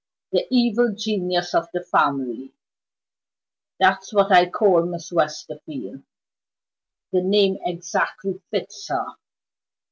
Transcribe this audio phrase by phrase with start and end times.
[0.31, 2.55] The Evil Genius of the family
[3.79, 6.01] that's what I call Miss Westerfield.
[7.11, 9.05] The name exactly fits her!"